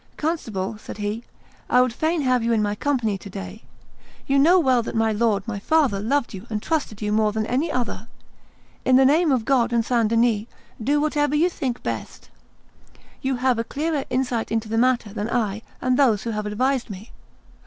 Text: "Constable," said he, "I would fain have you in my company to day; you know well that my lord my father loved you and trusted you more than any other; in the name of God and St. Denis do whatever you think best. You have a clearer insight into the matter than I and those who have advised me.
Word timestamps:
"Constable," 0.17 0.79
said 0.79 0.97
he, 0.97 1.25
"I 1.69 1.79
would 1.79 1.93
fain 1.93 2.21
have 2.21 2.43
you 2.43 2.53
in 2.53 2.63
my 2.63 2.73
company 2.73 3.19
to 3.19 3.29
day; 3.29 3.61
you 4.25 4.39
know 4.39 4.59
well 4.59 4.81
that 4.81 4.95
my 4.95 5.11
lord 5.11 5.47
my 5.47 5.59
father 5.59 5.99
loved 5.99 6.33
you 6.33 6.47
and 6.49 6.59
trusted 6.59 7.03
you 7.03 7.11
more 7.11 7.31
than 7.31 7.45
any 7.45 7.71
other; 7.71 8.07
in 8.83 8.95
the 8.95 9.05
name 9.05 9.31
of 9.31 9.45
God 9.45 9.71
and 9.71 9.85
St. 9.85 10.07
Denis 10.07 10.47
do 10.83 10.99
whatever 10.99 11.35
you 11.35 11.49
think 11.51 11.83
best. 11.83 12.31
You 13.21 13.35
have 13.35 13.59
a 13.59 13.63
clearer 13.63 14.03
insight 14.09 14.51
into 14.51 14.67
the 14.67 14.75
matter 14.79 15.13
than 15.13 15.29
I 15.29 15.61
and 15.81 15.97
those 15.99 16.23
who 16.23 16.31
have 16.31 16.47
advised 16.47 16.89
me. 16.89 17.11